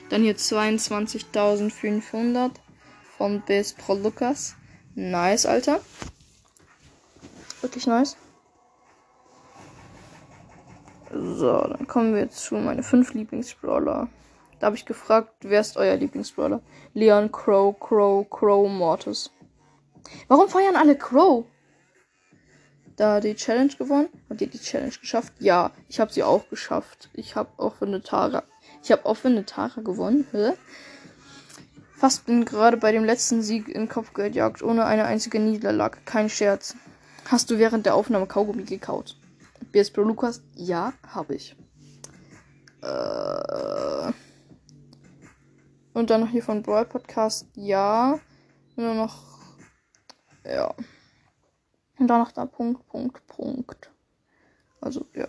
Dann 0.09 0.21
hier 0.21 0.37
22.500 0.37 2.51
von 3.17 3.41
Base 3.41 3.75
Pro 3.75 3.95
Lucas. 3.95 4.55
Nice, 4.95 5.45
Alter. 5.45 5.81
Wirklich 7.61 7.87
nice. 7.87 8.17
So, 11.11 11.61
dann 11.61 11.87
kommen 11.87 12.15
wir 12.15 12.29
zu 12.29 12.55
meinen 12.55 12.83
fünf 12.83 13.13
Lieblingsbrawler. 13.13 14.09
Da 14.59 14.65
habe 14.65 14.75
ich 14.75 14.85
gefragt, 14.85 15.33
wer 15.41 15.61
ist 15.61 15.77
euer 15.77 15.95
Lieblingsbrawler? 15.95 16.61
Leon, 16.93 17.31
Crow, 17.31 17.79
Crow, 17.79 18.29
Crow, 18.29 18.69
Mortis. 18.69 19.31
Warum 20.27 20.49
feiern 20.49 20.75
alle 20.75 20.97
Crow? 20.97 21.45
Da 22.95 23.19
die 23.19 23.35
Challenge 23.35 23.73
gewonnen? 23.77 24.09
Habt 24.29 24.41
ihr 24.41 24.47
die 24.47 24.59
Challenge 24.59 24.93
geschafft? 24.99 25.33
Ja, 25.39 25.71
ich 25.89 25.99
habe 25.99 26.13
sie 26.13 26.23
auch 26.23 26.47
geschafft. 26.49 27.09
Ich 27.13 27.35
habe 27.35 27.49
auch 27.57 27.75
für 27.75 27.85
eine 27.85 28.01
Tara. 28.01 28.43
Ich 28.83 28.91
habe 28.91 29.05
auch 29.05 29.15
für 29.15 29.29
eine 29.29 29.45
Tara 29.45 29.81
gewonnen. 29.81 30.27
Hä? 30.31 30.53
Fast 31.95 32.25
bin 32.25 32.45
gerade 32.45 32.77
bei 32.77 32.91
dem 32.91 33.05
letzten 33.05 33.41
Sieg 33.41 33.69
in 33.69 33.87
Kopfgeldjagd 33.89 34.61
ohne 34.61 34.85
eine 34.85 35.05
einzige 35.05 35.39
Niederlage. 35.39 35.99
Kein 36.05 36.29
Scherz. 36.29 36.75
Hast 37.25 37.49
du 37.49 37.57
während 37.57 37.85
der 37.85 37.95
Aufnahme 37.95 38.27
Kaugummi 38.27 38.63
gekaut? 38.63 39.17
BS 39.71 39.89
Pro 39.89 40.01
Lukas? 40.01 40.41
Ja, 40.55 40.93
habe 41.07 41.35
ich. 41.35 41.55
Äh. 42.81 44.11
Und 45.93 46.09
dann 46.09 46.21
noch 46.21 46.29
hier 46.29 46.43
von 46.43 46.61
Brawl 46.61 46.85
Podcast? 46.85 47.47
Ja. 47.55 48.19
Nur 48.75 48.93
noch. 48.95 49.23
Ja. 50.45 50.75
Und 52.03 52.09
dann 52.09 52.19
noch 52.19 52.33
da 52.33 52.45
Punkt, 52.45 52.85
Punkt, 52.89 53.25
Punkt. 53.27 53.89
Also, 54.81 55.05
ja. 55.13 55.25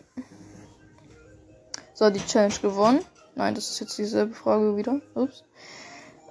So, 1.92 2.10
die 2.10 2.18
Challenge 2.18 2.56
gewonnen. 2.60 2.98
Nein, 3.36 3.54
das 3.54 3.70
ist 3.70 3.78
jetzt 3.78 3.96
dieselbe 3.96 4.34
Frage 4.34 4.76
wieder. 4.76 5.00
Ups. 5.14 5.44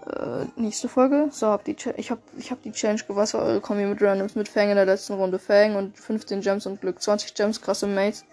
Äh, 0.06 0.48
nächste 0.58 0.90
Folge. 0.90 1.30
So, 1.32 1.48
hab 1.48 1.64
die 1.64 1.78
ich 1.96 2.12
habe 2.12 2.22
ich 2.38 2.52
hab 2.52 2.62
die 2.62 2.74
Challenge 2.74 3.00
gewonnen. 3.00 3.20
Was 3.20 3.34
war 3.36 3.44
eure 3.44 3.62
Kombi 3.62 3.86
mit 3.86 4.02
Randoms? 4.02 4.36
Mit 4.36 4.50
Fang 4.50 4.68
in 4.68 4.76
der 4.76 4.86
letzten 4.86 5.14
Runde. 5.14 5.40
Fang 5.40 5.78
und 5.78 5.98
15 5.98 6.42
Gems 6.42 6.66
und 6.66 6.82
Glück. 6.82 7.02
20 7.02 7.36
Gems, 7.36 7.62
krasse 7.62 7.88
Mates. 7.88 8.26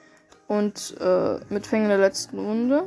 Und 0.49 0.97
äh, 1.01 1.39
mit 1.49 1.69
Fang 1.69 1.85
in 1.85 1.91
der 1.91 1.99
letzten 1.99 2.41
Runde. 2.41 2.87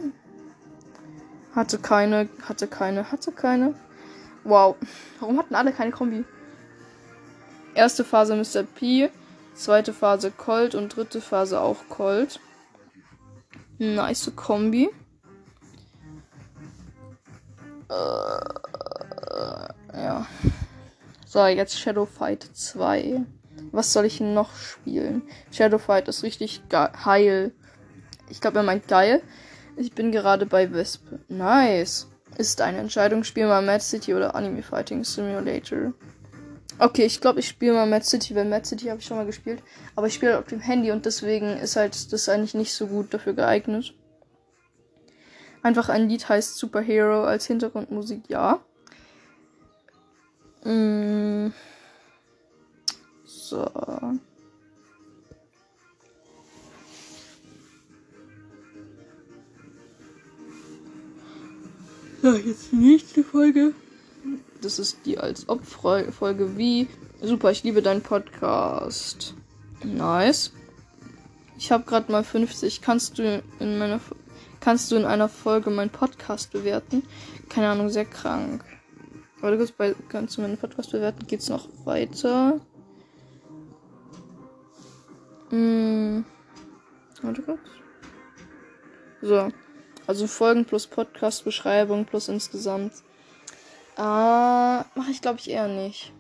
Hatte 1.56 1.77
keine, 1.77 2.27
hatte 2.46 2.68
keine, 2.68 3.10
hatte 3.10 3.32
keine. 3.32 3.74
Wow. 4.44 4.75
Warum 5.22 5.39
hatten 5.39 5.56
alle 5.56 5.72
keine 5.72 5.92
Kombi? 5.92 6.25
Erste 7.75 8.03
Phase 8.03 8.36
Mr. 8.36 8.63
P. 8.63 9.10
Zweite 9.56 9.94
Phase 9.94 10.32
Colt 10.32 10.75
und 10.75 10.96
dritte 10.96 11.22
Phase 11.22 11.60
auch 11.60 11.77
Colt. 11.89 12.39
Nice 13.77 14.32
Kombi. 14.36 14.89
Äh, 17.89 17.94
ja. 19.94 20.25
So, 21.25 21.46
jetzt 21.46 21.80
Shadow 21.80 22.06
Fight 22.06 22.44
2. 22.53 23.22
Was 23.72 23.94
soll 23.94 24.06
ich 24.06 24.20
noch 24.20 24.56
spielen? 24.56 25.24
Shadow 25.51 25.80
Fight 25.80 26.08
ist 26.08 26.24
richtig 26.24 26.62
heil. 26.72 27.51
Ich 28.30 28.42
glaube, 28.42 28.58
er 28.58 28.63
meint 28.63 28.88
geil. 28.88 29.22
Ich 29.75 29.94
bin 29.94 30.12
gerade 30.12 30.46
bei 30.46 30.72
Wisp. 30.72 31.01
Nice. 31.27 32.08
Ist 32.38 32.62
eine 32.62 32.80
Entscheidung. 32.80 33.24
Spiel 33.24 33.47
mal 33.47 33.62
Mad 33.63 33.84
City 33.84 34.13
oder 34.13 34.36
Anime 34.36 34.63
Fighting 34.63 35.04
Simulator. 35.04 35.93
Okay, 36.84 37.06
ich 37.06 37.22
glaube, 37.22 37.39
ich 37.39 37.48
spiele 37.48 37.76
mal 37.76 37.88
Mad 37.88 38.04
City, 38.04 38.36
weil 38.36 38.43
Mad 38.43 38.65
City 38.65 38.88
habe 38.88 39.00
ich 39.00 39.06
schon 39.06 39.15
mal 39.15 39.26
gespielt. 39.26 39.63
Aber 39.96 40.08
ich 40.08 40.15
spiele 40.15 40.38
auf 40.38 40.48
dem 40.48 40.60
Handy 40.60 40.91
und 40.91 41.06
deswegen 41.06 41.56
ist 41.56 41.78
halt 41.78 42.12
das 42.12 42.28
eigentlich 42.28 42.56
nicht 42.56 42.74
so 42.74 42.88
gut 42.88 43.13
dafür 43.13 43.32
geeignet. 43.32 43.93
Einfach 45.62 45.88
ein 45.88 46.10
Lied 46.10 46.28
heißt 46.28 46.58
Superhero 46.58 47.24
als 47.24 47.48
Hintergrundmusik, 47.48 48.24
ja. 48.28 48.60
Mm. 50.65 51.54
So. 53.24 53.65
Ja, 62.24 62.34
jetzt 62.46 62.74
die 62.74 62.76
nächste 62.76 63.24
Folge. 63.24 63.74
Das 64.63 64.80
ist 64.80 65.06
die 65.06 65.17
als 65.17 65.49
ob 65.49 65.65
Folge 65.65 66.58
wie. 66.58 66.88
Super, 67.21 67.52
ich 67.52 67.63
liebe 67.63 67.82
deinen 67.82 68.02
Podcast. 68.02 69.34
Nice. 69.84 70.52
Ich 71.58 71.71
habe 71.71 71.84
gerade 71.84 72.12
mal 72.12 72.23
50. 72.23 72.82
Kannst 72.82 73.19
du 73.19 73.43
in 73.60 73.78
meiner 73.78 73.99
Kannst 74.63 74.91
du 74.91 74.95
in 74.95 75.04
einer 75.04 75.28
Folge 75.28 75.69
meinen 75.69 75.89
Podcast 75.89 76.54
bewerten? 76.54 77.04
Keine 77.49 77.67
Ahnung, 77.67 77.89
sehr 77.89 78.06
krank. 78.06 78.63
Warte 79.41 79.58
kurz, 79.58 79.73
bei, 79.73 79.93
kannst 80.08 80.38
du 80.38 80.41
meinen 80.41 80.58
Podcast 80.58 80.93
bewerten? 80.93 81.28
Geht's 81.28 81.49
noch 81.49 81.67
weiter? 81.84 82.62
Hm. 85.49 86.23
Warte 87.21 87.41
kurz. 87.41 87.60
So. 89.21 89.49
Also 90.08 90.28
Folgen 90.28 90.63
plus 90.63 90.88
Podcast, 90.88 91.43
Beschreibung 91.43 92.06
plus 92.06 92.30
insgesamt. 92.30 92.93
Äh, 93.97 94.01
mache 94.01 95.12
ich 95.12 95.21
glaube 95.21 95.39
ich 95.39 95.49
eher 95.49 95.67
nicht. 95.67 96.13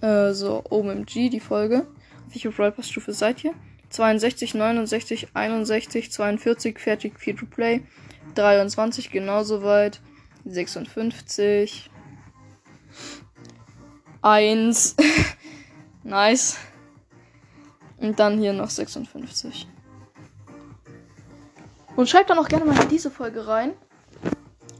Äh, 0.00 0.32
so, 0.32 0.62
OMG, 0.70 1.28
die 1.30 1.40
Folge. 1.40 1.86
Auf 2.26 2.34
welche 2.34 2.50
Brawl 2.50 2.74
Stufe 2.82 3.12
seid 3.12 3.42
ihr? 3.44 3.54
62, 3.90 4.54
69, 4.54 5.28
61, 5.34 6.12
42, 6.12 6.78
fertig, 6.78 7.18
Free 7.18 7.32
to 7.32 7.46
Play. 7.46 7.82
23 8.34 9.10
genauso 9.10 9.62
weit. 9.62 10.00
56. 10.44 11.90
1. 14.22 14.96
nice. 16.04 16.56
Und 17.96 18.18
dann 18.20 18.38
hier 18.38 18.52
noch 18.52 18.70
56. 18.70 19.66
Und 21.96 22.08
schreibt 22.08 22.30
dann 22.30 22.38
auch 22.38 22.48
gerne 22.48 22.64
mal 22.64 22.80
in 22.80 22.88
diese 22.88 23.10
Folge 23.10 23.48
rein, 23.48 23.72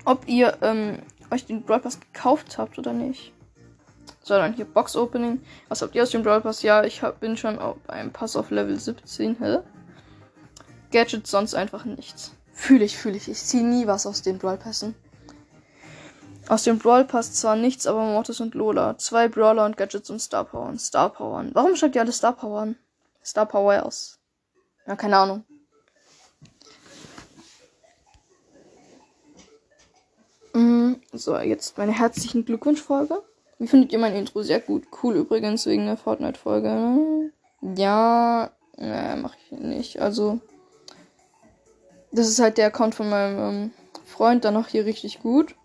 ob 0.08 0.26
ihr 0.26 0.56
ähm, 0.62 0.98
euch 1.30 1.44
den 1.44 1.62
Brawl 1.62 1.80
Pass 1.80 2.00
gekauft 2.00 2.56
habt 2.56 2.78
oder 2.78 2.94
nicht. 2.94 3.32
Sondern 4.22 4.54
hier 4.54 4.64
Box 4.64 4.96
Opening. 4.96 5.42
Was 5.68 5.82
habt 5.82 5.94
ihr 5.94 6.02
aus 6.02 6.10
dem 6.10 6.22
Brawl 6.22 6.40
Pass? 6.40 6.62
Ja, 6.62 6.82
ich 6.82 7.02
hab, 7.02 7.20
bin 7.20 7.36
schon 7.36 7.58
auf 7.58 7.76
einem 7.88 8.10
Pass 8.10 8.34
auf 8.34 8.50
Level 8.50 8.78
17. 8.78 9.36
Hä? 9.38 9.58
Gadgets 10.90 11.30
sonst 11.30 11.54
einfach 11.54 11.84
nichts. 11.84 12.32
Fühle 12.52 12.86
ich, 12.86 12.96
fühle 12.96 13.18
ich. 13.18 13.28
Ich 13.28 13.38
ziehe 13.38 13.62
nie 13.62 13.86
was 13.86 14.06
aus 14.06 14.22
den 14.22 14.38
Brawl 14.38 14.56
Passen. 14.56 14.94
Aus 16.48 16.64
dem 16.64 16.78
Brawl 16.78 17.04
Pass 17.04 17.34
zwar 17.34 17.56
nichts, 17.56 17.86
aber 17.86 18.00
Mortis 18.00 18.40
und 18.40 18.54
Lola. 18.54 18.96
Zwei 18.96 19.28
Brawler 19.28 19.66
und 19.66 19.76
Gadgets 19.76 20.08
und 20.08 20.20
Star 20.20 20.44
Powern. 20.44 20.78
Star 20.78 21.10
Powern. 21.10 21.50
Warum 21.52 21.76
schreibt 21.76 21.96
ihr 21.96 22.00
alle 22.00 22.12
Star 22.12 22.32
Powern? 22.32 22.76
Star 23.22 23.44
Powers. 23.44 24.18
Ja, 24.86 24.96
keine 24.96 25.18
Ahnung. 25.18 25.44
So, 31.12 31.36
jetzt 31.38 31.78
meine 31.78 31.92
herzlichen 31.92 32.44
Glückwunschfolge. 32.44 33.22
Wie 33.58 33.66
findet 33.66 33.92
ihr 33.92 33.98
mein 33.98 34.14
Intro? 34.14 34.42
Sehr 34.42 34.60
gut. 34.60 34.84
Cool 35.02 35.16
übrigens 35.16 35.66
wegen 35.66 35.86
der 35.86 35.96
Fortnite-Folge. 35.96 36.68
Ne? 36.68 37.32
Ja, 37.76 38.50
ne, 38.76 39.18
mach 39.20 39.34
ich 39.36 39.58
nicht. 39.58 40.00
Also, 40.00 40.38
das 42.12 42.28
ist 42.28 42.38
halt 42.38 42.56
der 42.56 42.68
Account 42.68 42.94
von 42.94 43.10
meinem 43.10 43.38
ähm, 43.38 43.70
Freund, 44.06 44.44
dann 44.44 44.54
noch 44.54 44.68
hier 44.68 44.84
richtig 44.84 45.20
gut. 45.20 45.56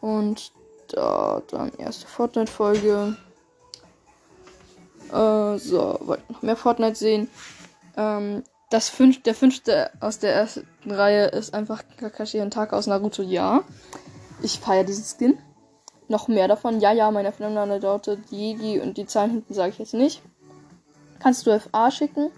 Und 0.00 0.52
da 0.88 1.42
dann 1.48 1.72
erste 1.78 2.06
Fortnite-Folge. 2.06 3.16
Äh, 5.10 5.58
so, 5.58 5.98
wollt 6.02 6.30
noch 6.30 6.42
mehr 6.42 6.56
Fortnite 6.56 6.94
sehen. 6.94 7.28
Ähm, 7.96 8.42
das 8.70 8.88
fünf, 8.88 9.22
der 9.22 9.34
fünfte 9.34 9.90
aus 10.00 10.18
der 10.18 10.34
ersten 10.34 10.66
Reihe 10.90 11.26
ist 11.26 11.54
einfach 11.54 11.82
Kakashi 11.96 12.46
Tag 12.50 12.72
aus 12.72 12.86
Naruto, 12.86 13.22
ja. 13.22 13.62
Ich 14.42 14.60
feiere 14.60 14.84
diesen 14.84 15.04
Skin 15.04 15.38
noch 16.08 16.28
mehr 16.28 16.48
davon. 16.48 16.80
Ja, 16.80 16.92
ja, 16.92 17.10
meine 17.10 17.32
dauerte 17.80 18.18
die, 18.30 18.56
die 18.56 18.78
und 18.80 18.96
die 18.96 19.06
Zahlen 19.06 19.30
hinten 19.30 19.54
sage 19.54 19.70
ich 19.70 19.78
jetzt 19.78 19.94
nicht. 19.94 20.22
Kannst 21.18 21.46
du 21.46 21.58
FA 21.58 21.90
schicken? 21.90 22.30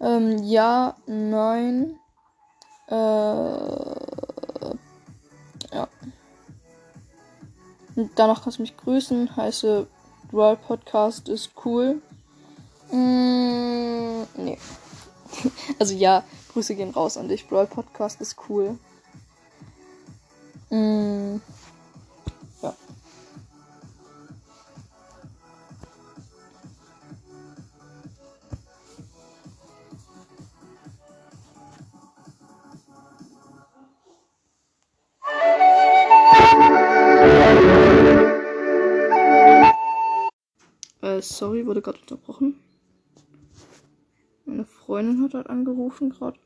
Ähm, 0.00 0.38
ja, 0.42 0.96
nein. 1.06 1.98
Äh, 2.88 2.94
ja. 5.74 5.88
Und 7.96 8.10
danach 8.16 8.42
kannst 8.42 8.58
du 8.58 8.62
mich 8.62 8.76
grüßen. 8.76 9.36
Heiße 9.36 9.86
Brawl 10.30 10.56
Podcast 10.56 11.28
ist 11.28 11.52
cool. 11.64 12.02
Mm, 12.90 14.24
nee. 14.36 14.58
also 15.78 15.94
ja, 15.94 16.24
Grüße 16.52 16.74
gehen 16.74 16.90
raus 16.90 17.16
an 17.16 17.28
dich. 17.28 17.46
Brawl 17.48 17.66
Podcast 17.66 18.20
ist 18.20 18.36
cool. 18.48 18.78
Mm, 20.70 21.36
ja. 22.62 22.74
Äh, 41.02 41.20
sorry, 41.20 41.66
wurde 41.66 41.82
gerade 41.82 41.98
unterbrochen. 42.00 42.53
Freundin 44.94 45.24
hat 45.24 45.34
halt 45.34 45.50
angerufen 45.50 46.10
gerade. 46.10 46.38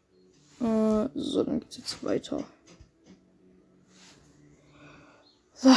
Äh, 0.63 1.11
so, 1.15 1.45
dann 1.45 1.61
geht's 1.61 1.77
jetzt 1.77 2.03
weiter. 2.03 2.43
So. 5.53 5.69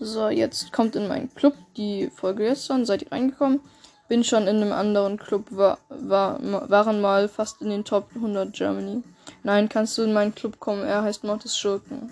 So, 0.00 0.30
jetzt 0.30 0.72
kommt 0.72 0.96
in 0.96 1.06
meinen 1.06 1.34
Club 1.34 1.54
die 1.76 2.08
Folge 2.08 2.44
gestern. 2.44 2.86
Seid 2.86 3.02
ihr 3.02 3.12
reingekommen? 3.12 3.60
Bin 4.08 4.24
schon 4.24 4.46
in 4.46 4.56
einem 4.56 4.72
anderen 4.72 5.18
Club, 5.18 5.48
war, 5.50 5.76
war, 5.90 6.40
waren 6.70 7.02
mal 7.02 7.28
fast 7.28 7.60
in 7.60 7.68
den 7.68 7.84
Top 7.84 8.08
100 8.14 8.54
Germany. 8.54 9.02
Nein, 9.42 9.68
kannst 9.68 9.98
du 9.98 10.02
in 10.02 10.14
meinen 10.14 10.34
Club 10.34 10.60
kommen? 10.60 10.82
Er 10.82 11.02
heißt 11.02 11.24
Mortis 11.24 11.58
Schurken. 11.58 12.10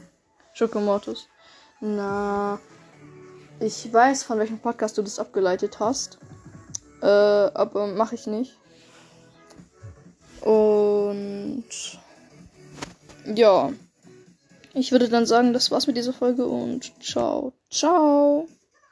Schurke 0.53 0.81
Mortis. 0.81 1.27
Na, 1.81 2.61
ich 3.61 3.91
weiß, 3.91 4.25
von 4.25 4.39
welchem 4.39 4.59
Podcast 4.59 4.99
du 4.99 5.03
das 5.03 5.19
abgeleitet 5.19 5.81
hast. 5.81 6.19
Äh, 7.03 7.07
aber 7.07 7.87
mache 7.89 8.15
ich 8.15 8.27
nicht. 8.27 8.57
Und 10.41 11.65
ja. 13.35 13.73
Ich 14.75 14.93
würde 14.93 15.09
dann 15.09 15.27
sagen, 15.27 15.53
das 15.53 15.71
war's 15.71 15.87
mit 15.87 15.97
dieser 15.97 16.13
Folge 16.13 16.47
und 16.47 16.93
ciao. 17.03 17.53
Ciao. 17.71 18.47